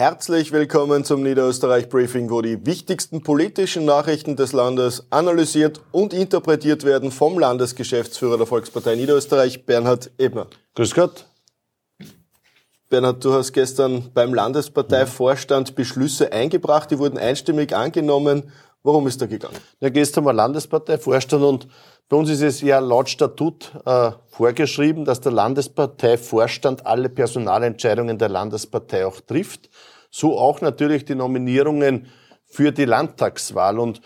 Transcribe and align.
Herzlich 0.00 0.50
willkommen 0.50 1.04
zum 1.04 1.22
Niederösterreich 1.22 1.90
Briefing, 1.90 2.30
wo 2.30 2.40
die 2.40 2.64
wichtigsten 2.64 3.22
politischen 3.22 3.84
Nachrichten 3.84 4.34
des 4.34 4.54
Landes 4.54 5.06
analysiert 5.10 5.82
und 5.92 6.14
interpretiert 6.14 6.84
werden 6.84 7.10
vom 7.10 7.38
Landesgeschäftsführer 7.38 8.38
der 8.38 8.46
Volkspartei 8.46 8.94
Niederösterreich, 8.94 9.66
Bernhard 9.66 10.10
Ebner. 10.16 10.46
Grüß 10.74 10.94
Gott. 10.94 11.26
Bernhard, 12.88 13.22
du 13.22 13.34
hast 13.34 13.52
gestern 13.52 14.10
beim 14.14 14.32
Landesparteivorstand 14.32 15.74
Beschlüsse 15.74 16.32
eingebracht, 16.32 16.90
die 16.90 16.98
wurden 16.98 17.18
einstimmig 17.18 17.76
angenommen. 17.76 18.50
Worum 18.82 19.06
ist 19.06 19.20
da 19.20 19.26
gegangen? 19.26 19.58
Ja, 19.80 19.90
gestern 19.90 20.24
war 20.24 20.32
Landesparteivorstand 20.32 21.44
und 21.44 21.68
bei 22.10 22.16
uns 22.16 22.28
ist 22.28 22.42
es 22.42 22.60
ja 22.60 22.80
laut 22.80 23.08
Statut 23.08 23.70
äh, 23.84 24.10
vorgeschrieben, 24.30 25.04
dass 25.04 25.20
der 25.20 25.30
Landesparteivorstand 25.30 26.84
alle 26.84 27.08
Personalentscheidungen 27.08 28.18
der 28.18 28.28
Landespartei 28.28 29.06
auch 29.06 29.20
trifft. 29.20 29.70
So 30.10 30.38
auch 30.38 30.60
natürlich 30.60 31.04
die 31.04 31.14
Nominierungen 31.14 32.08
für 32.46 32.72
die 32.72 32.84
Landtagswahl. 32.84 33.78
Und 33.78 34.00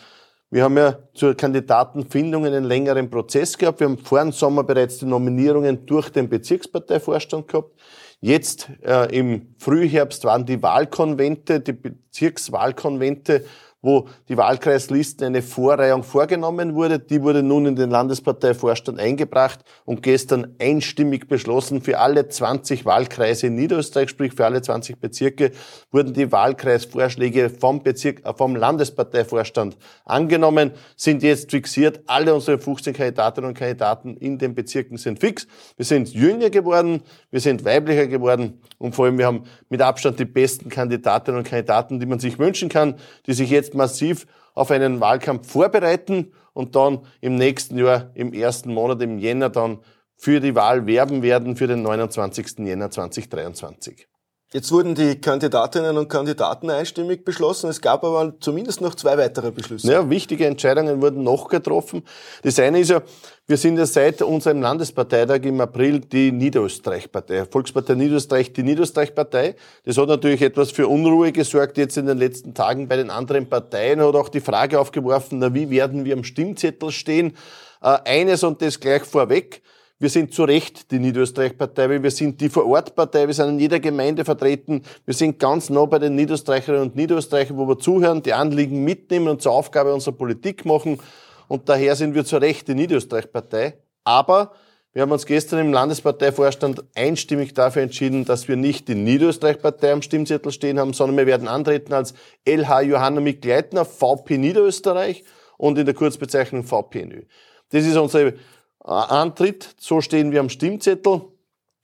wir 0.50 0.62
haben 0.62 0.76
ja 0.76 0.98
zur 1.14 1.34
Kandidatenfindung 1.34 2.46
einen 2.46 2.64
längeren 2.64 3.10
Prozess 3.10 3.58
gehabt. 3.58 3.80
Wir 3.80 3.88
haben 3.88 3.98
vor 3.98 4.20
dem 4.20 4.32
Sommer 4.32 4.62
bereits 4.62 4.98
die 4.98 5.06
Nominierungen 5.06 5.86
durch 5.86 6.10
den 6.10 6.28
Bezirksparteivorstand 6.28 7.48
gehabt. 7.48 7.72
Jetzt 8.20 8.70
äh, 8.82 9.16
im 9.16 9.54
Frühherbst 9.58 10.24
waren 10.24 10.46
die 10.46 10.62
Wahlkonvente, 10.62 11.60
die 11.60 11.76
Bezirkswahlkonvente, 12.14 13.44
wo 13.84 14.08
die 14.30 14.36
Wahlkreislisten 14.36 15.26
eine 15.26 15.42
Vorreihung 15.42 16.02
vorgenommen 16.02 16.74
wurde. 16.74 16.98
Die 16.98 17.22
wurde 17.22 17.42
nun 17.42 17.66
in 17.66 17.76
den 17.76 17.90
Landesparteivorstand 17.90 18.98
eingebracht 18.98 19.60
und 19.84 20.02
gestern 20.02 20.54
einstimmig 20.58 21.28
beschlossen. 21.28 21.82
Für 21.82 21.98
alle 21.98 22.26
20 22.26 22.86
Wahlkreise 22.86 23.48
in 23.48 23.56
Niederösterreich, 23.56 24.08
sprich 24.08 24.32
für 24.32 24.46
alle 24.46 24.62
20 24.62 24.98
Bezirke, 24.98 25.52
wurden 25.90 26.14
die 26.14 26.32
Wahlkreisvorschläge 26.32 27.50
vom, 27.50 27.82
Bezirk, 27.82 28.24
äh, 28.24 28.32
vom 28.32 28.56
Landesparteivorstand 28.56 29.76
angenommen, 30.06 30.72
sind 30.96 31.22
jetzt 31.22 31.50
fixiert. 31.50 32.00
Alle 32.06 32.34
unsere 32.34 32.58
15 32.58 32.94
Kandidatinnen 32.94 33.48
und 33.48 33.58
Kandidaten 33.58 34.16
in 34.16 34.38
den 34.38 34.54
Bezirken 34.54 34.96
sind 34.96 35.20
fix. 35.20 35.46
Wir 35.76 35.84
sind 35.84 36.08
jünger 36.14 36.48
geworden, 36.48 37.02
wir 37.30 37.40
sind 37.40 37.66
weiblicher 37.66 38.06
geworden 38.06 38.60
und 38.78 38.94
vor 38.94 39.04
allem 39.04 39.18
wir 39.18 39.26
haben 39.26 39.44
mit 39.68 39.82
Abstand 39.82 40.18
die 40.18 40.24
besten 40.24 40.70
Kandidatinnen 40.70 41.38
und 41.38 41.46
Kandidaten, 41.46 42.00
die 42.04 42.10
man 42.10 42.18
sich 42.18 42.38
wünschen 42.38 42.68
kann, 42.68 42.96
die 43.26 43.32
sich 43.32 43.48
jetzt 43.48 43.74
massiv 43.74 44.26
auf 44.54 44.70
einen 44.70 45.00
Wahlkampf 45.00 45.50
vorbereiten 45.50 46.32
und 46.52 46.76
dann 46.76 47.00
im 47.22 47.36
nächsten 47.36 47.78
Jahr, 47.78 48.10
im 48.14 48.34
ersten 48.34 48.72
Monat, 48.72 49.00
im 49.00 49.18
Jänner 49.18 49.48
dann 49.48 49.78
für 50.16 50.40
die 50.40 50.54
Wahl 50.54 50.86
werben 50.86 51.22
werden 51.22 51.56
für 51.56 51.66
den 51.66 51.82
29. 51.82 52.58
Jänner 52.58 52.90
2023. 52.90 54.06
Jetzt 54.54 54.70
wurden 54.70 54.94
die 54.94 55.20
Kandidatinnen 55.20 55.98
und 55.98 56.08
Kandidaten 56.08 56.70
einstimmig 56.70 57.24
beschlossen. 57.24 57.68
Es 57.70 57.80
gab 57.80 58.04
aber 58.04 58.34
zumindest 58.38 58.80
noch 58.80 58.94
zwei 58.94 59.18
weitere 59.18 59.50
Beschlüsse. 59.50 59.90
Ja, 59.90 60.08
wichtige 60.08 60.46
Entscheidungen 60.46 61.02
wurden 61.02 61.24
noch 61.24 61.48
getroffen. 61.48 62.04
Das 62.44 62.60
eine 62.60 62.78
ist 62.78 62.90
ja, 62.90 63.02
wir 63.48 63.56
sind 63.56 63.78
ja 63.78 63.84
seit 63.84 64.22
unserem 64.22 64.62
Landesparteitag 64.62 65.40
im 65.42 65.60
April 65.60 65.98
die 65.98 66.30
Niederösterreich-Partei, 66.30 67.46
Volkspartei 67.46 67.96
Niederösterreich, 67.96 68.52
die 68.52 68.62
Niederösterreich-Partei. 68.62 69.56
Das 69.84 69.98
hat 69.98 70.06
natürlich 70.06 70.42
etwas 70.42 70.70
für 70.70 70.86
Unruhe 70.86 71.32
gesorgt 71.32 71.76
jetzt 71.76 71.96
in 71.96 72.06
den 72.06 72.18
letzten 72.18 72.54
Tagen 72.54 72.86
bei 72.86 72.94
den 72.94 73.10
anderen 73.10 73.48
Parteien, 73.48 74.00
hat 74.00 74.14
auch 74.14 74.28
die 74.28 74.40
Frage 74.40 74.78
aufgeworfen, 74.78 75.40
na, 75.40 75.52
wie 75.52 75.68
werden 75.68 76.04
wir 76.04 76.14
am 76.14 76.22
Stimmzettel 76.22 76.92
stehen? 76.92 77.36
Äh, 77.82 77.98
eines 78.04 78.44
und 78.44 78.62
das 78.62 78.78
gleich 78.78 79.02
vorweg. 79.02 79.62
Wir 80.00 80.10
sind 80.10 80.34
zu 80.34 80.42
Recht 80.42 80.90
die 80.90 80.98
Niederösterreich-Partei, 80.98 81.88
weil 81.88 82.02
wir 82.02 82.10
sind 82.10 82.40
die 82.40 82.48
Vorortpartei, 82.48 83.28
wir 83.28 83.34
sind 83.34 83.50
in 83.50 83.58
jeder 83.60 83.78
Gemeinde 83.78 84.24
vertreten, 84.24 84.82
wir 85.04 85.14
sind 85.14 85.38
ganz 85.38 85.70
nah 85.70 85.84
bei 85.84 86.00
den 86.00 86.16
Niederösterreicherinnen 86.16 86.88
und 86.88 86.96
Niederösterreichern, 86.96 87.56
wo 87.56 87.68
wir 87.68 87.78
zuhören, 87.78 88.20
die 88.20 88.32
Anliegen 88.32 88.82
mitnehmen 88.82 89.28
und 89.28 89.40
zur 89.40 89.52
Aufgabe 89.52 89.94
unserer 89.94 90.16
Politik 90.16 90.64
machen. 90.64 90.98
Und 91.46 91.68
daher 91.68 91.94
sind 91.94 92.14
wir 92.14 92.24
zu 92.24 92.38
Recht 92.38 92.66
die 92.66 92.74
Niederösterreich-Partei. 92.74 93.74
Aber 94.02 94.52
wir 94.94 95.02
haben 95.02 95.12
uns 95.12 95.26
gestern 95.26 95.60
im 95.60 95.72
Landesparteivorstand 95.72 96.84
einstimmig 96.96 97.54
dafür 97.54 97.82
entschieden, 97.82 98.24
dass 98.24 98.48
wir 98.48 98.56
nicht 98.56 98.88
die 98.88 98.96
Niederösterreich-Partei 98.96 99.92
am 99.92 100.02
Stimmzettel 100.02 100.50
stehen 100.50 100.80
haben, 100.80 100.92
sondern 100.92 101.16
wir 101.16 101.26
werden 101.26 101.46
antreten 101.46 101.92
als 101.92 102.14
LH 102.44 102.80
Johanna 102.82 103.20
Mikleitner, 103.20 103.84
VP 103.84 104.38
Niederösterreich 104.38 105.22
und 105.56 105.78
in 105.78 105.86
der 105.86 105.94
Kurzbezeichnung 105.94 106.64
VPNÖ. 106.64 107.22
Das 107.70 107.84
ist 107.84 107.96
unsere 107.96 108.34
antritt. 108.84 109.74
So 109.78 110.00
stehen 110.00 110.30
wir 110.30 110.40
am 110.40 110.48
Stimmzettel. 110.48 111.22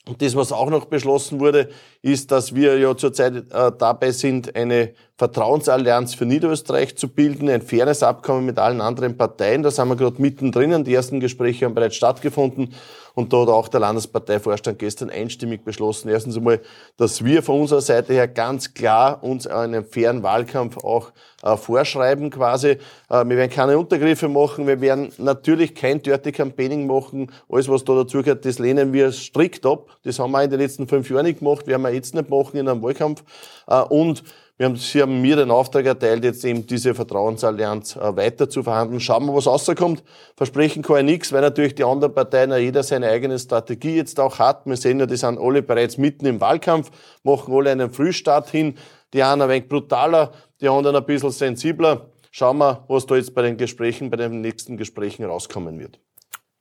Und 0.06 0.22
das, 0.22 0.34
was 0.34 0.52
auch 0.52 0.70
noch 0.70 0.86
beschlossen 0.86 1.40
wurde, 1.40 1.70
ist, 2.02 2.30
dass 2.30 2.54
wir 2.54 2.78
ja 2.78 2.96
zurzeit 2.96 3.34
äh, 3.52 3.72
dabei 3.76 4.10
sind, 4.12 4.56
eine 4.56 4.94
Vertrauensallianz 5.20 6.14
für 6.14 6.24
Niederösterreich 6.24 6.96
zu 6.96 7.08
bilden, 7.08 7.50
ein 7.50 7.60
faires 7.60 8.02
Abkommen 8.02 8.46
mit 8.46 8.58
allen 8.58 8.80
anderen 8.80 9.18
Parteien. 9.18 9.62
Da 9.62 9.70
sind 9.70 9.88
wir 9.88 9.96
gerade 9.96 10.20
mittendrin. 10.20 10.82
Die 10.82 10.94
ersten 10.94 11.20
Gespräche 11.20 11.66
haben 11.66 11.74
bereits 11.74 11.96
stattgefunden. 11.96 12.74
Und 13.14 13.32
da 13.32 13.42
hat 13.42 13.48
auch 13.48 13.68
der 13.68 13.80
Landesparteivorstand 13.80 14.78
gestern 14.78 15.10
einstimmig 15.10 15.64
beschlossen, 15.64 16.08
erstens 16.08 16.36
einmal, 16.36 16.60
dass 16.96 17.24
wir 17.24 17.42
von 17.42 17.60
unserer 17.60 17.80
Seite 17.80 18.12
her 18.14 18.28
ganz 18.28 18.72
klar 18.72 19.22
uns 19.22 19.46
einen 19.46 19.84
fairen 19.84 20.22
Wahlkampf 20.22 20.78
auch 20.78 21.10
äh, 21.42 21.56
vorschreiben 21.56 22.30
quasi. 22.30 22.68
Äh, 22.68 22.78
wir 23.08 23.36
werden 23.36 23.50
keine 23.50 23.78
Untergriffe 23.78 24.28
machen, 24.28 24.66
wir 24.66 24.80
werden 24.80 25.12
natürlich 25.18 25.74
kein 25.74 26.00
Dirty 26.00 26.32
Campaigning 26.32 26.86
machen. 26.86 27.30
Alles, 27.48 27.68
was 27.68 27.84
da 27.84 27.94
dazugehört, 27.94 28.44
das 28.44 28.58
lehnen 28.58 28.92
wir 28.92 29.12
strikt 29.12 29.66
ab. 29.66 29.88
Das 30.04 30.18
haben 30.18 30.30
wir 30.30 30.42
in 30.44 30.50
den 30.50 30.60
letzten 30.60 30.86
fünf 30.86 31.10
Jahren 31.10 31.26
nicht 31.26 31.40
gemacht, 31.40 31.66
werden 31.66 31.82
wir 31.90 31.94
jetzt 31.96 32.14
nicht 32.14 32.30
machen 32.30 32.56
in 32.56 32.68
einem 32.68 32.82
Wahlkampf. 32.82 33.22
Äh, 33.66 33.80
und 33.82 34.22
wir 34.60 34.66
haben, 34.66 34.76
Sie 34.76 35.00
haben 35.00 35.22
mir 35.22 35.36
den 35.36 35.50
Auftrag 35.50 35.86
erteilt, 35.86 36.22
jetzt 36.22 36.44
eben 36.44 36.66
diese 36.66 36.94
Vertrauensallianz 36.94 37.96
äh, 37.96 38.14
weiter 38.14 38.46
zu 38.50 38.62
verhandeln. 38.62 39.00
Schauen 39.00 39.24
wir, 39.24 39.34
was 39.34 39.46
rauskommt. 39.46 40.04
Versprechen 40.36 40.82
kann 40.82 40.98
ich 40.98 41.04
nichts, 41.04 41.32
weil 41.32 41.40
natürlich 41.40 41.74
die 41.74 41.84
anderen 41.84 42.12
Parteien, 42.12 42.52
jeder 42.52 42.82
seine 42.82 43.08
eigene 43.08 43.38
Strategie 43.38 43.96
jetzt 43.96 44.20
auch 44.20 44.38
hat. 44.38 44.66
Wir 44.66 44.76
sehen 44.76 45.00
ja, 45.00 45.06
die 45.06 45.16
sind 45.16 45.38
alle 45.38 45.62
bereits 45.62 45.96
mitten 45.96 46.26
im 46.26 46.42
Wahlkampf, 46.42 46.90
machen 47.22 47.54
alle 47.54 47.70
einen 47.70 47.90
Frühstart 47.90 48.50
hin. 48.50 48.76
Die 49.14 49.22
einen 49.22 49.40
ein 49.40 49.48
wenig 49.48 49.68
brutaler, 49.68 50.32
die 50.60 50.68
anderen 50.68 50.96
ein 50.96 51.06
bisschen 51.06 51.30
sensibler. 51.30 52.10
Schauen 52.30 52.58
wir, 52.58 52.84
was 52.86 53.06
da 53.06 53.16
jetzt 53.16 53.34
bei 53.34 53.40
den 53.40 53.56
Gesprächen, 53.56 54.10
bei 54.10 54.18
den 54.18 54.42
nächsten 54.42 54.76
Gesprächen 54.76 55.24
rauskommen 55.24 55.78
wird. 55.78 55.98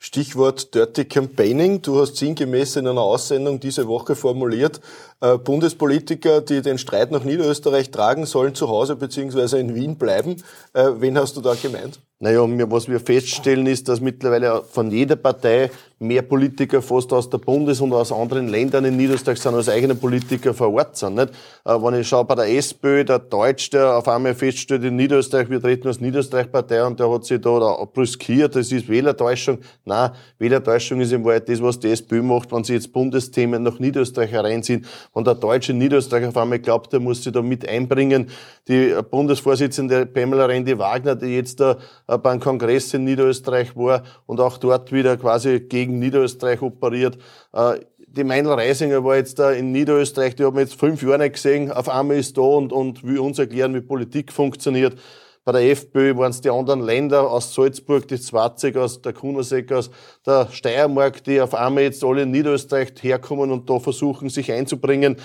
Stichwort 0.02 0.74
Dirty 0.74 1.04
Campaigning. 1.04 1.82
Du 1.82 2.00
hast 2.00 2.16
sinngemäß 2.16 2.78
in 2.78 2.88
einer 2.88 3.02
Aussendung 3.02 3.60
diese 3.60 3.86
Woche 3.88 4.16
formuliert, 4.16 4.80
äh, 5.20 5.38
Bundespolitiker, 5.38 6.40
die 6.40 6.62
den 6.62 6.78
Streit 6.78 7.12
nach 7.12 7.26
Niederösterreich 7.26 7.92
tragen, 7.92 8.26
sollen 8.26 8.56
zu 8.56 8.70
Hause 8.70 8.96
bzw. 8.96 9.60
in 9.60 9.76
Wien 9.76 9.98
bleiben. 9.98 10.38
Äh, 10.74 10.92
wen 11.00 11.18
hast 11.18 11.36
du 11.36 11.42
da 11.42 11.54
gemeint? 11.54 12.00
Naja, 12.20 12.42
was 12.72 12.88
wir 12.88 13.02
feststellen 13.02 13.68
ist, 13.68 13.90
dass 13.90 14.00
mittlerweile 14.00 14.64
von 14.64 14.90
jeder 14.90 15.18
Partei 15.18 15.70
mehr 16.00 16.22
Politiker 16.22 16.82
fast 16.82 17.12
aus 17.12 17.30
der 17.30 17.40
Bundes- 17.40 17.82
und 17.82 17.92
aus 17.92 18.12
anderen 18.12 18.48
Ländern 18.48 18.86
in 18.86 18.96
Niederösterreich 18.96 19.40
sind 19.40 19.54
als 19.54 19.68
eigene 19.68 19.96
Politiker 19.96 20.54
vor 20.54 20.74
Ort 20.74 20.96
sind. 20.96 21.16
Nicht? 21.16 21.30
Äh, 21.66 21.74
wenn 21.74 22.00
ich 22.00 22.08
schaue 22.08 22.24
bei 22.24 22.36
der 22.36 22.50
SPÖ, 22.56 23.04
der 23.04 23.20
Deutsch, 23.20 23.70
der 23.70 23.98
auf 23.98 24.08
einmal 24.08 24.34
feststellt, 24.34 24.84
in 24.86 24.96
Niederösterreich, 24.96 25.50
wir 25.50 25.62
treten 25.62 25.88
als 25.88 26.00
Niederösterreich-Partei 26.00 26.86
und 26.86 27.00
der 27.00 27.12
hat 27.12 27.26
sich 27.26 27.42
da, 27.42 27.60
da 27.60 27.86
brüskiert, 27.86 28.56
das 28.56 28.72
ist 28.72 28.88
Wählertäuschung. 28.88 29.60
Nein, 29.84 30.12
Wählertäuschung 30.38 31.02
ist 31.02 31.12
im 31.12 31.26
Wahrheit 31.26 31.50
das, 31.50 31.62
was 31.62 31.80
die 31.80 31.90
SPÖ 31.90 32.22
macht, 32.22 32.52
wenn 32.54 32.64
sie 32.64 32.74
jetzt 32.74 32.94
Bundesthemen 32.94 33.62
nach 33.62 33.78
Niederösterreich 33.80 34.32
hereinziehen. 34.32 34.86
Wenn 35.14 35.26
der 35.26 35.36
Deutsche 35.36 35.74
in 35.74 35.80
Niederösterreich 35.80 36.28
auf 36.28 36.38
einmal 36.38 36.60
glaubt, 36.60 36.94
er 36.94 37.02
muss 37.02 37.24
sich 37.24 37.34
da 37.34 37.42
mit 37.42 37.68
einbringen. 37.68 38.30
Die 38.70 38.96
Bundesvorsitzende 39.12 40.06
Pamela 40.06 40.46
Rendi-Wagner, 40.46 41.16
die 41.16 41.36
jetzt 41.36 41.60
da 41.60 41.78
äh, 42.08 42.18
beim 42.18 42.40
Kongress 42.40 42.94
in 42.94 43.04
Niederösterreich 43.04 43.76
war 43.76 44.04
und 44.28 44.40
auch 44.40 44.58
dort 44.58 44.94
wieder 44.94 45.18
quasi 45.18 45.60
gegen 45.60 45.89
gegen 45.90 46.00
Niederösterreich 46.00 46.62
operiert. 46.62 47.18
Äh, 47.54 47.80
die 47.98 48.24
Meinl 48.24 48.52
Reisinger 48.52 49.04
war 49.04 49.18
jetzt 49.18 49.40
da 49.40 49.52
in 49.52 49.72
Niederösterreich, 49.72 50.36
die 50.36 50.44
haben 50.44 50.56
wir 50.56 50.62
jetzt 50.62 50.80
fünf 50.80 51.02
Jahre 51.04 51.20
nicht 51.20 51.34
gesehen. 51.34 51.72
Auf 51.72 51.90
einmal 51.90 52.18
ist 52.18 52.38
da 52.38 52.42
und, 52.42 52.74
und 52.74 53.04
will 53.04 53.20
uns 53.20 53.38
erklären, 53.38 53.76
wie 53.76 53.82
Politik 53.82 54.32
funktioniert. 54.32 54.98
Bei 55.46 55.52
der 55.54 55.72
FPÖ 55.72 56.16
waren 56.18 56.32
es 56.32 56.42
die 56.42 56.50
anderen 56.50 56.82
Länder 56.82 57.30
aus 57.30 57.54
Salzburg, 57.54 58.08
die 58.08 58.20
Zwarzig, 58.20 58.76
aus 58.78 59.02
der 59.02 59.14
Kunersek, 59.14 59.72
aus 59.72 59.90
der 60.26 60.48
Steiermark, 60.52 61.24
die 61.24 61.42
auf 61.42 61.56
einmal 61.56 61.84
jetzt 61.84 62.04
alle 62.04 62.24
in 62.24 62.32
Niederösterreich 62.32 62.94
herkommen 63.02 63.52
und 63.52 63.70
da 63.70 63.80
versuchen, 63.80 64.30
sich 64.30 64.52
einzubringen. 64.52 65.16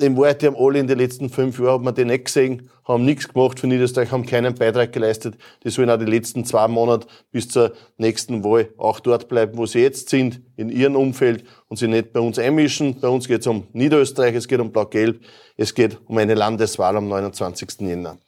In 0.00 0.16
Wahrheit, 0.16 0.42
die 0.42 0.46
haben 0.46 0.56
alle 0.56 0.78
in 0.78 0.86
den 0.86 0.96
letzten 0.96 1.28
fünf 1.28 1.58
Jahren, 1.58 1.74
hat 1.74 1.82
man 1.82 1.92
die 1.92 2.04
nicht 2.04 2.26
gesehen, 2.26 2.70
haben 2.84 3.04
nichts 3.04 3.26
gemacht 3.26 3.58
für 3.58 3.66
Niederösterreich, 3.66 4.12
haben 4.12 4.24
keinen 4.24 4.54
Beitrag 4.54 4.92
geleistet. 4.92 5.36
Die 5.64 5.70
sollen 5.70 5.90
auch 5.90 5.98
die 5.98 6.04
letzten 6.04 6.44
zwei 6.44 6.68
Monate 6.68 7.08
bis 7.32 7.48
zur 7.48 7.72
nächsten 7.96 8.44
Wahl 8.44 8.68
auch 8.78 9.00
dort 9.00 9.28
bleiben, 9.28 9.58
wo 9.58 9.66
sie 9.66 9.80
jetzt 9.80 10.08
sind, 10.08 10.40
in 10.54 10.70
ihrem 10.70 10.94
Umfeld 10.94 11.42
und 11.66 11.78
sich 11.78 11.88
nicht 11.88 12.12
bei 12.12 12.20
uns 12.20 12.38
einmischen. 12.38 13.00
Bei 13.00 13.08
uns 13.08 13.26
geht 13.26 13.40
es 13.40 13.48
um 13.48 13.66
Niederösterreich, 13.72 14.36
es 14.36 14.46
geht 14.46 14.60
um 14.60 14.70
Blau-Gelb, 14.70 15.20
es 15.56 15.74
geht 15.74 15.98
um 16.06 16.16
eine 16.16 16.34
Landeswahl 16.34 16.96
am 16.96 17.08
29. 17.08 17.80
Jänner. 17.80 18.18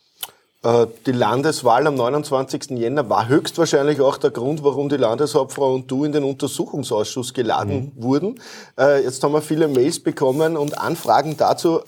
Äh, 0.62 0.86
die 1.06 1.12
Landeswahl 1.12 1.86
am 1.86 1.94
29. 1.94 2.78
Jänner 2.78 3.08
war 3.08 3.28
höchstwahrscheinlich 3.28 4.00
auch 4.00 4.18
der 4.18 4.30
Grund, 4.30 4.62
warum 4.62 4.88
die 4.88 4.96
Landeshauptfrau 4.96 5.74
und 5.74 5.90
du 5.90 6.04
in 6.04 6.12
den 6.12 6.24
Untersuchungsausschuss 6.24 7.32
geladen 7.32 7.92
mhm. 7.96 8.02
wurden. 8.02 8.40
Äh, 8.78 9.02
jetzt 9.02 9.22
haben 9.24 9.32
wir 9.32 9.42
viele 9.42 9.68
Mails 9.68 10.00
bekommen 10.00 10.56
und 10.56 10.78
Anfragen 10.78 11.36
dazu. 11.36 11.80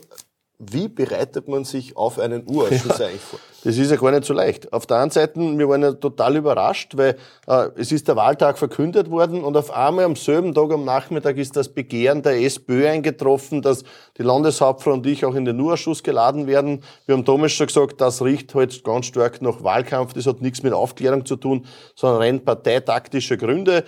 Wie 0.59 0.89
bereitet 0.89 1.49
man 1.49 1.65
sich 1.65 1.97
auf 1.97 2.19
einen 2.19 2.49
Urausschuss 2.49 2.99
ja, 2.99 3.07
eigentlich 3.07 3.21
vor? 3.21 3.41
Das 3.65 3.79
ist 3.79 3.91
ja 3.91 3.97
gar 3.97 4.11
nicht 4.11 4.25
so 4.25 4.35
leicht. 4.35 4.73
Auf 4.73 4.87
der 4.87 4.99
einen 4.99 5.11
Seite, 5.11 5.41
wir 5.41 5.69
waren 5.69 5.83
ja 5.83 5.93
total 5.93 6.37
überrascht, 6.37 6.97
weil 6.97 7.17
äh, 7.47 7.69
es 7.77 7.93
ist 7.93 8.09
der 8.09 8.17
Wahltag 8.17 8.59
verkündet 8.59 9.11
worden 9.11 9.45
und 9.45 9.57
auf 9.57 9.71
einmal 9.73 10.05
am 10.05 10.17
selben 10.17 10.55
Tag 10.55 10.73
am 10.73 10.85
Nachmittag 10.85 11.37
ist 11.37 11.57
das 11.57 11.69
Begehren 11.69 12.23
der 12.23 12.41
SPÖ 12.43 12.89
eingetroffen, 12.89 13.63
dass 13.63 13.85
die 14.19 14.23
Landeshauptfrau 14.23 14.93
und 14.93 15.07
ich 15.07 15.25
auch 15.25 15.35
in 15.35 15.45
den 15.45 15.61
Urausschuss 15.61 16.03
geladen 16.03 16.47
werden. 16.47 16.83
Wir 17.07 17.17
haben 17.17 17.25
damals 17.25 17.53
schon 17.53 17.69
gesagt, 17.69 18.01
das 18.01 18.23
riecht 18.23 18.55
halt 18.55 18.83
ganz 18.85 19.07
stark 19.07 19.43
nach 19.43 19.63
Wahlkampf, 19.63 20.13
das 20.13 20.27
hat 20.27 20.43
nichts 20.43 20.63
mit 20.63 20.73
Aufklärung 20.73 21.25
zu 21.25 21.37
tun, 21.37 21.67
sondern 21.95 22.19
rein 22.19 22.45
parteitaktische 22.45 23.37
Gründe. 23.37 23.85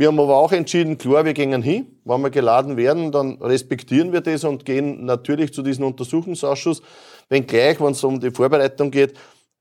Wir 0.00 0.06
haben 0.06 0.18
aber 0.18 0.38
auch 0.38 0.50
entschieden, 0.50 0.96
klar, 0.96 1.26
wir 1.26 1.34
gehen 1.34 1.60
hin. 1.60 1.86
Wenn 2.06 2.22
wir 2.22 2.30
geladen 2.30 2.78
werden, 2.78 3.12
dann 3.12 3.32
respektieren 3.32 4.14
wir 4.14 4.22
das 4.22 4.44
und 4.44 4.64
gehen 4.64 5.04
natürlich 5.04 5.52
zu 5.52 5.60
diesem 5.60 5.84
Untersuchungsausschuss. 5.84 6.80
Wenngleich, 7.28 7.78
wenn 7.82 7.92
es 7.92 8.02
um 8.02 8.18
die 8.18 8.30
Vorbereitung 8.30 8.90
geht, 8.90 9.12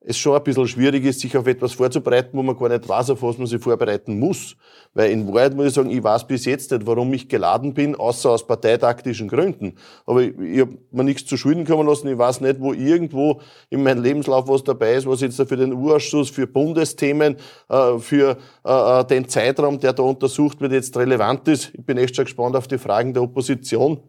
es 0.01 0.18
schon 0.18 0.36
ein 0.36 0.44
bisschen 0.44 0.68
schwierig 0.68 1.04
ist, 1.04 1.19
sich 1.19 1.36
auf 1.36 1.46
etwas 1.46 1.74
vorzubereiten, 1.74 2.38
wo 2.38 2.42
man 2.42 2.57
gar 2.57 2.69
nicht 2.69 2.88
weiß, 2.88 3.10
auf 3.10 3.22
was 3.22 3.38
man 3.38 3.48
sich 3.48 3.62
vorbereiten 3.62 4.18
muss. 4.18 4.56
Weil 4.94 5.12
in 5.12 5.28
Wahrheit 5.28 5.56
muss 5.56 5.68
ich 5.68 5.74
sagen, 5.74 5.90
ich 5.90 6.01
weiß 6.01 6.25
bis 6.25 6.46
jetzt 6.46 6.72
nicht, 6.72 6.88
warum 6.88 7.13
ich 7.13 7.28
geladen 7.28 7.74
bin, 7.74 7.96
außer 7.96 8.30
aus 8.30 8.48
parteitaktischen 8.48 9.28
Gründen. 9.28 9.75
Aber 10.06 10.22
ich, 10.22 10.38
ich 10.40 10.62
habe 10.62 10.78
mir 10.92 11.04
nichts 11.04 11.25
zu 11.25 11.36
Schulden 11.36 11.66
kommen 11.66 11.86
lassen. 11.86 12.07
Ich 12.07 12.18
weiß 12.18 12.40
nicht, 12.42 12.62
wo 12.62 12.72
irgendwo 12.74 13.42
in 13.69 13.84
meinem 13.84 14.01
Lebenslauf 14.01 14.48
was 14.48 14.63
dabei 14.63 14.94
ist, 14.94 15.06
was 15.06 15.19
jetzt 15.19 15.36
für 15.36 15.57
den 15.57 15.74
Urausschuss, 15.74 16.30
für 16.30 16.48
Bundesthemen, 16.48 17.36
äh, 17.68 18.00
für 18.00 18.38
äh, 18.66 19.01
äh, 19.01 19.06
den 19.06 19.28
Zeitraum, 19.28 19.80
der 19.80 19.92
da 19.92 20.04
untersucht 20.04 20.62
wird, 20.62 20.72
jetzt 20.72 20.96
relevant 20.96 21.48
ist. 21.50 21.72
Ich 21.74 21.86
bin 21.86 21.98
echt 21.98 22.16
schon 22.16 22.25
gespannt 22.25 22.56
auf 22.56 22.69
die 22.69 22.78
Fragen 22.78 23.13
der 23.13 23.24
Opposition 23.24 24.00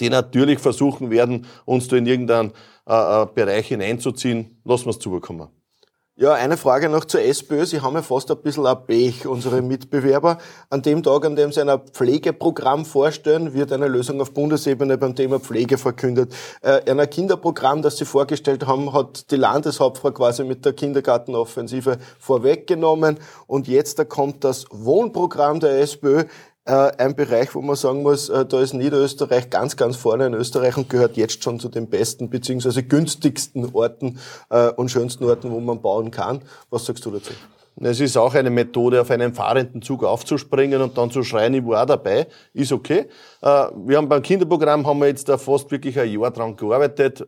die 0.00 0.10
natürlich 0.10 0.58
versuchen 0.58 1.10
werden, 1.10 1.46
uns 1.64 1.88
da 1.88 1.96
in 1.96 2.06
irgendeinen 2.06 2.52
äh, 2.88 3.22
äh, 3.22 3.26
Bereich 3.34 3.68
hineinzuziehen. 3.68 4.60
Lassen 4.64 4.86
wir 4.86 4.90
es 4.90 4.98
zukommen. 4.98 5.48
Ja, 6.20 6.32
eine 6.32 6.56
Frage 6.56 6.88
noch 6.88 7.04
zur 7.04 7.20
SPÖ. 7.20 7.64
Sie 7.64 7.80
haben 7.80 7.94
ja 7.94 8.02
fast 8.02 8.28
ein 8.32 8.38
bisschen 8.38 8.66
ein 8.66 8.76
Pech, 8.88 9.24
unsere 9.24 9.62
Mitbewerber. 9.62 10.38
An 10.68 10.82
dem 10.82 11.04
Tag, 11.04 11.24
an 11.24 11.36
dem 11.36 11.52
Sie 11.52 11.60
ein 11.60 11.80
Pflegeprogramm 11.92 12.84
vorstellen, 12.84 13.54
wird 13.54 13.72
eine 13.72 13.86
Lösung 13.86 14.20
auf 14.20 14.34
Bundesebene 14.34 14.98
beim 14.98 15.14
Thema 15.14 15.38
Pflege 15.38 15.78
verkündet. 15.78 16.34
Äh, 16.60 16.90
ein 16.90 17.08
Kinderprogramm, 17.08 17.82
das 17.82 17.98
Sie 17.98 18.04
vorgestellt 18.04 18.66
haben, 18.66 18.92
hat 18.92 19.30
die 19.30 19.36
Landeshauptfrau 19.36 20.10
quasi 20.10 20.42
mit 20.42 20.64
der 20.64 20.72
Kindergartenoffensive 20.72 21.98
vorweggenommen. 22.18 23.20
Und 23.46 23.68
jetzt 23.68 24.00
da 24.00 24.04
kommt 24.04 24.42
das 24.42 24.64
Wohnprogramm 24.72 25.60
der 25.60 25.78
SPÖ 25.78 26.24
ein 26.72 27.14
Bereich, 27.14 27.54
wo 27.54 27.62
man 27.62 27.76
sagen 27.76 28.02
muss, 28.02 28.28
äh, 28.28 28.44
da 28.44 28.60
ist 28.60 28.74
Niederösterreich 28.74 29.50
ganz, 29.50 29.76
ganz 29.76 29.96
vorne 29.96 30.26
in 30.26 30.34
Österreich 30.34 30.76
und 30.76 30.90
gehört 30.90 31.16
jetzt 31.16 31.42
schon 31.42 31.58
zu 31.58 31.68
den 31.68 31.88
besten 31.88 32.28
beziehungsweise 32.30 32.82
günstigsten 32.82 33.74
Orten 33.74 34.18
äh, 34.50 34.70
und 34.70 34.90
schönsten 34.90 35.24
Orten, 35.24 35.50
wo 35.50 35.60
man 35.60 35.80
bauen 35.80 36.10
kann. 36.10 36.42
Was 36.70 36.84
sagst 36.84 37.04
du 37.06 37.10
dazu? 37.10 37.32
Es 37.80 38.00
ist 38.00 38.16
auch 38.16 38.34
eine 38.34 38.50
Methode, 38.50 39.00
auf 39.00 39.10
einen 39.10 39.32
fahrenden 39.32 39.82
Zug 39.82 40.02
aufzuspringen 40.02 40.82
und 40.82 40.98
dann 40.98 41.12
zu 41.12 41.22
schreien, 41.22 41.54
ich 41.54 41.64
war 41.64 41.86
dabei, 41.86 42.26
ist 42.52 42.72
okay. 42.72 43.06
Wir 43.40 43.96
haben 43.96 44.08
beim 44.08 44.20
Kinderprogramm 44.20 44.84
haben 44.84 44.98
wir 44.98 45.06
jetzt 45.06 45.28
da 45.28 45.38
fast 45.38 45.70
wirklich 45.70 45.96
ein 45.96 46.10
Jahr 46.10 46.32
dran 46.32 46.56
gearbeitet 46.56 47.24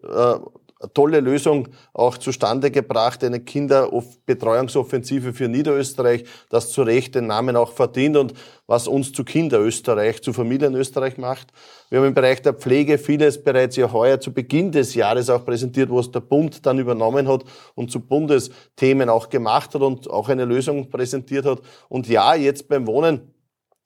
tolle 0.89 1.21
Lösung 1.21 1.69
auch 1.93 2.17
zustande 2.17 2.71
gebracht, 2.71 3.23
eine 3.23 3.41
Kinderbetreuungsoffensive 3.41 5.33
für 5.35 5.49
Niederösterreich, 5.49 6.25
das 6.49 6.71
zu 6.71 6.83
Recht 6.83 7.15
den 7.15 7.27
Namen 7.27 7.57
auch 7.57 7.73
verdient 7.73 8.17
und 8.17 8.35
was 8.67 8.89
uns 8.89 9.13
zu 9.13 9.25
Kinderösterreich, 9.25 10.23
zu 10.23 10.33
Familienösterreich 10.33 11.19
macht. 11.19 11.49
Wir 11.91 11.99
haben 11.99 12.07
im 12.07 12.15
Bereich 12.15 12.41
der 12.41 12.55
Pflege 12.55 12.99
vieles 12.99 13.43
bereits 13.43 13.77
ja 13.77 13.93
heuer 13.93 14.21
zu 14.21 14.33
Beginn 14.33 14.73
des 14.73 14.95
Jahres 14.95 15.29
auch 15.29 15.45
präsentiert, 15.45 15.91
wo 15.91 15.99
es 16.01 16.11
der 16.11 16.21
Bund 16.21 16.65
dann 16.65 16.79
übernommen 16.79 17.29
hat 17.29 17.45
und 17.75 17.91
zu 17.91 18.01
Bundesthemen 18.01 19.09
auch 19.09 19.29
gemacht 19.29 19.75
hat 19.75 19.83
und 19.83 20.09
auch 20.09 20.29
eine 20.29 20.45
Lösung 20.45 20.89
präsentiert 20.89 21.45
hat. 21.45 21.61
Und 21.89 22.09
ja, 22.09 22.35
jetzt 22.35 22.69
beim 22.69 22.87
Wohnen 22.87 23.35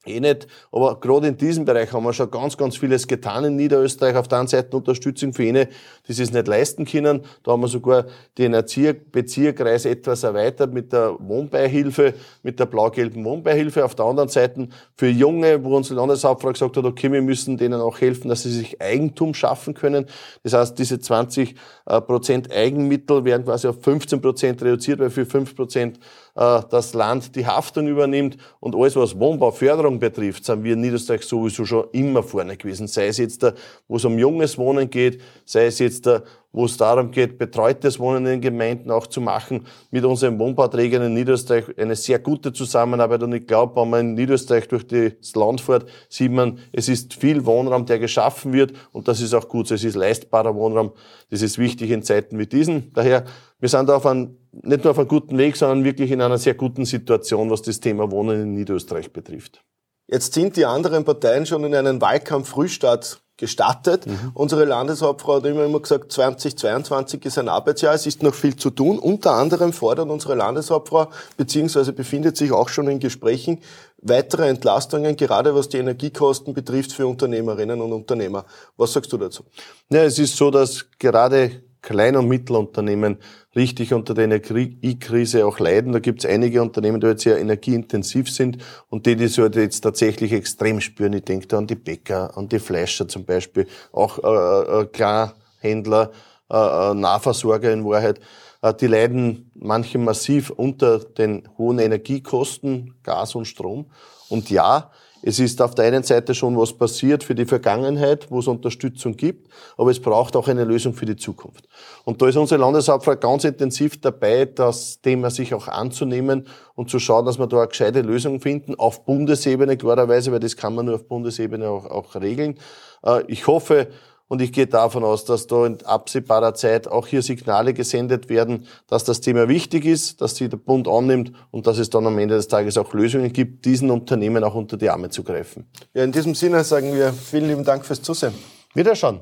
eh 0.06 0.20
nicht. 0.20 0.46
Aber 0.72 1.00
gerade 1.00 1.28
in 1.28 1.36
diesem 1.36 1.64
Bereich 1.64 1.92
haben 1.92 2.04
wir 2.04 2.12
schon 2.12 2.30
ganz, 2.30 2.56
ganz 2.56 2.76
vieles 2.76 3.06
getan 3.06 3.44
in 3.44 3.56
Niederösterreich. 3.56 4.16
Auf 4.16 4.28
der 4.28 4.38
einen 4.38 4.48
Seite 4.48 4.76
Unterstützung 4.76 5.32
für 5.32 5.44
jene, 5.44 5.68
die 6.06 6.12
es 6.12 6.32
nicht 6.32 6.46
leisten 6.46 6.84
können. 6.84 7.22
Da 7.42 7.52
haben 7.52 7.60
wir 7.60 7.68
sogar 7.68 8.06
den 8.38 8.54
Erzieher-Bezirkreis 8.54 9.84
etwas 9.84 10.22
erweitert 10.22 10.72
mit 10.72 10.92
der 10.92 11.16
Wohnbeihilfe, 11.18 12.14
mit 12.42 12.60
der 12.60 12.66
blau-gelben 12.66 13.24
Wohnbeihilfe. 13.24 13.84
Auf 13.84 13.94
der 13.94 14.04
anderen 14.06 14.28
Seite 14.28 14.68
für 14.96 15.08
Junge, 15.08 15.64
wo 15.64 15.76
unsere 15.76 16.00
Landeshauptfrau 16.00 16.52
gesagt 16.52 16.76
hat, 16.76 16.84
okay, 16.84 17.10
wir 17.10 17.22
müssen 17.22 17.56
denen 17.56 17.80
auch 17.80 18.00
helfen, 18.00 18.28
dass 18.28 18.42
sie 18.42 18.52
sich 18.52 18.80
Eigentum 18.80 19.34
schaffen 19.34 19.74
können. 19.74 20.06
Das 20.42 20.52
heißt, 20.52 20.78
diese 20.78 20.98
20 20.98 21.54
äh, 21.86 22.00
Prozent 22.00 22.52
Eigenmittel 22.52 23.24
werden 23.24 23.44
quasi 23.44 23.68
auf 23.68 23.82
15 23.82 24.20
Prozent 24.20 24.62
reduziert, 24.62 25.00
weil 25.00 25.10
für 25.10 25.26
5 25.26 25.54
Prozent 25.54 25.98
das 26.34 26.94
Land 26.94 27.36
die 27.36 27.46
Haftung 27.46 27.86
übernimmt. 27.86 28.36
Und 28.60 28.74
alles, 28.74 28.96
was 28.96 29.18
Wohnbauförderung 29.18 29.98
betrifft, 30.00 30.44
sind 30.44 30.64
wir 30.64 30.72
in 30.72 30.80
Niederösterreich 30.80 31.22
sowieso 31.22 31.64
schon 31.64 31.86
immer 31.92 32.22
vorne 32.22 32.56
gewesen. 32.56 32.88
Sei 32.88 33.06
es 33.06 33.18
jetzt, 33.18 33.46
wo 33.86 33.96
es 33.96 34.04
um 34.04 34.18
junges 34.18 34.58
Wohnen 34.58 34.90
geht, 34.90 35.20
sei 35.44 35.66
es 35.66 35.78
jetzt, 35.78 36.08
wo 36.54 36.66
es 36.66 36.76
darum 36.76 37.10
geht, 37.10 37.36
betreutes 37.36 37.98
Wohnen 37.98 38.18
in 38.18 38.24
den 38.24 38.40
Gemeinden 38.40 38.90
auch 38.90 39.08
zu 39.08 39.20
machen, 39.20 39.66
mit 39.90 40.04
unseren 40.04 40.38
Wohnbauträgern 40.38 41.02
in 41.02 41.14
Niederösterreich 41.14 41.76
eine 41.76 41.96
sehr 41.96 42.20
gute 42.20 42.52
Zusammenarbeit. 42.52 43.22
Und 43.22 43.32
ich 43.32 43.46
glaube, 43.46 43.80
wenn 43.80 43.90
man 43.90 44.00
in 44.00 44.14
Niederösterreich 44.14 44.68
durch 44.68 44.86
das 44.86 45.34
Land 45.34 45.60
fährt, 45.60 45.86
sieht 46.08 46.30
man, 46.30 46.58
es 46.72 46.88
ist 46.88 47.14
viel 47.14 47.44
Wohnraum, 47.44 47.86
der 47.86 47.98
geschaffen 47.98 48.52
wird. 48.52 48.72
Und 48.92 49.08
das 49.08 49.20
ist 49.20 49.34
auch 49.34 49.48
gut. 49.48 49.70
Es 49.70 49.82
ist 49.82 49.96
leistbarer 49.96 50.54
Wohnraum. 50.54 50.92
Das 51.30 51.42
ist 51.42 51.58
wichtig 51.58 51.90
in 51.90 52.02
Zeiten 52.02 52.38
wie 52.38 52.46
diesen. 52.46 52.92
Daher, 52.92 53.24
wir 53.58 53.68
sind 53.68 53.90
auf 53.90 54.06
einem, 54.06 54.36
nicht 54.62 54.84
nur 54.84 54.92
auf 54.92 54.98
einem 54.98 55.08
guten 55.08 55.38
Weg, 55.38 55.56
sondern 55.56 55.84
wirklich 55.84 56.10
in 56.10 56.20
einer 56.20 56.38
sehr 56.38 56.54
guten 56.54 56.84
Situation, 56.84 57.50
was 57.50 57.62
das 57.62 57.80
Thema 57.80 58.10
Wohnen 58.10 58.42
in 58.42 58.54
Niederösterreich 58.54 59.12
betrifft. 59.12 59.62
Jetzt 60.06 60.34
sind 60.34 60.56
die 60.56 60.66
anderen 60.66 61.04
Parteien 61.04 61.46
schon 61.46 61.64
in 61.64 61.74
einen 61.74 62.00
Wahlkampf-Frühstart 62.00 63.22
gestartet. 63.36 64.06
Mhm. 64.06 64.30
Unsere 64.34 64.64
Landeshauptfrau 64.64 65.36
hat 65.36 65.46
immer, 65.46 65.64
immer 65.64 65.80
gesagt, 65.80 66.12
2022 66.12 67.24
ist 67.24 67.38
ein 67.38 67.48
Arbeitsjahr, 67.48 67.94
es 67.94 68.06
ist 68.06 68.22
noch 68.22 68.34
viel 68.34 68.54
zu 68.54 68.70
tun. 68.70 68.98
Unter 68.98 69.32
anderem 69.32 69.72
fordert 69.72 70.08
unsere 70.08 70.36
Landeshauptfrau, 70.36 71.08
beziehungsweise 71.36 71.92
befindet 71.92 72.36
sich 72.36 72.52
auch 72.52 72.68
schon 72.68 72.86
in 72.88 73.00
Gesprächen, 73.00 73.60
weitere 73.98 74.48
Entlastungen, 74.48 75.16
gerade 75.16 75.54
was 75.54 75.68
die 75.68 75.78
Energiekosten 75.78 76.54
betrifft 76.54 76.92
für 76.92 77.06
Unternehmerinnen 77.06 77.80
und 77.80 77.92
Unternehmer. 77.92 78.44
Was 78.76 78.92
sagst 78.92 79.12
du 79.12 79.16
dazu? 79.16 79.44
Ja, 79.90 80.04
es 80.04 80.18
ist 80.18 80.36
so, 80.36 80.50
dass 80.50 80.86
gerade 80.98 81.62
Klein- 81.84 82.16
und 82.16 82.28
Mittelunternehmen 82.28 83.18
richtig 83.54 83.92
unter 83.92 84.14
der 84.14 84.24
Energiekrise 84.24 85.46
auch 85.46 85.58
leiden. 85.58 85.92
Da 85.92 85.98
gibt 85.98 86.24
es 86.24 86.30
einige 86.30 86.62
Unternehmen, 86.62 86.98
die 86.98 87.06
jetzt 87.06 87.22
sehr 87.22 87.38
energieintensiv 87.38 88.30
sind 88.30 88.56
und 88.88 89.04
die, 89.04 89.28
so 89.28 89.46
jetzt 89.46 89.82
tatsächlich 89.82 90.32
extrem 90.32 90.80
spüren. 90.80 91.12
Ich 91.12 91.24
denke 91.24 91.46
da 91.46 91.58
an 91.58 91.66
die 91.66 91.74
Bäcker, 91.74 92.36
an 92.38 92.48
die 92.48 92.58
Fleischer 92.58 93.06
zum 93.06 93.26
Beispiel, 93.26 93.66
auch 93.92 94.18
äh, 94.18 94.80
äh, 94.80 94.86
Klarhändler, 94.86 96.10
äh, 96.50 96.56
äh, 96.56 96.94
Nahversorger 96.94 97.70
in 97.70 97.84
Wahrheit. 97.84 98.18
Äh, 98.62 98.72
die 98.72 98.86
leiden 98.86 99.50
manche 99.54 99.98
massiv 99.98 100.48
unter 100.48 101.00
den 101.00 101.46
hohen 101.58 101.78
Energiekosten, 101.78 102.94
Gas 103.02 103.34
und 103.34 103.44
Strom. 103.44 103.90
Und 104.30 104.48
ja, 104.48 104.90
es 105.26 105.38
ist 105.38 105.62
auf 105.62 105.74
der 105.74 105.86
einen 105.86 106.02
Seite 106.02 106.34
schon 106.34 106.54
was 106.58 106.74
passiert 106.74 107.24
für 107.24 107.34
die 107.34 107.46
Vergangenheit, 107.46 108.30
wo 108.30 108.40
es 108.40 108.46
Unterstützung 108.46 109.16
gibt, 109.16 109.48
aber 109.78 109.90
es 109.90 109.98
braucht 109.98 110.36
auch 110.36 110.48
eine 110.48 110.64
Lösung 110.64 110.92
für 110.92 111.06
die 111.06 111.16
Zukunft. 111.16 111.66
Und 112.04 112.20
da 112.20 112.28
ist 112.28 112.36
unsere 112.36 112.60
Landeshauptfrau 112.60 113.16
ganz 113.16 113.44
intensiv 113.44 113.98
dabei, 114.02 114.44
das 114.44 115.00
Thema 115.00 115.30
sich 115.30 115.54
auch 115.54 115.66
anzunehmen 115.66 116.46
und 116.74 116.90
zu 116.90 116.98
schauen, 116.98 117.24
dass 117.24 117.38
wir 117.38 117.46
da 117.46 117.60
eine 117.60 117.68
gescheite 117.68 118.02
Lösung 118.02 118.38
finden, 118.38 118.74
auf 118.74 119.06
Bundesebene 119.06 119.78
klarerweise, 119.78 120.30
weil 120.30 120.40
das 120.40 120.58
kann 120.58 120.74
man 120.74 120.84
nur 120.84 120.96
auf 120.96 121.08
Bundesebene 121.08 121.70
auch, 121.70 121.86
auch 121.86 122.14
regeln. 122.16 122.58
Äh, 123.02 123.22
ich 123.26 123.46
hoffe, 123.46 123.88
und 124.28 124.40
ich 124.40 124.52
gehe 124.52 124.66
davon 124.66 125.04
aus, 125.04 125.24
dass 125.24 125.46
da 125.46 125.66
in 125.66 125.82
absehbarer 125.84 126.54
Zeit 126.54 126.88
auch 126.88 127.06
hier 127.06 127.22
Signale 127.22 127.74
gesendet 127.74 128.28
werden, 128.28 128.66
dass 128.88 129.04
das 129.04 129.20
Thema 129.20 129.48
wichtig 129.48 129.84
ist, 129.84 130.20
dass 130.20 130.36
sich 130.36 130.48
der 130.48 130.56
Bund 130.56 130.88
annimmt 130.88 131.32
und 131.50 131.66
dass 131.66 131.78
es 131.78 131.90
dann 131.90 132.06
am 132.06 132.18
Ende 132.18 132.36
des 132.36 132.48
Tages 132.48 132.78
auch 132.78 132.92
Lösungen 132.94 133.32
gibt, 133.32 133.64
diesen 133.64 133.90
Unternehmen 133.90 134.42
auch 134.44 134.54
unter 134.54 134.76
die 134.76 134.90
Arme 134.90 135.10
zu 135.10 135.22
greifen. 135.22 135.66
Ja, 135.92 136.04
in 136.04 136.12
diesem 136.12 136.34
Sinne 136.34 136.64
sagen 136.64 136.94
wir 136.94 137.12
vielen 137.12 137.48
lieben 137.48 137.64
Dank 137.64 137.84
fürs 137.84 138.02
Zusehen. 138.02 138.34
Wiederschauen. 138.74 139.20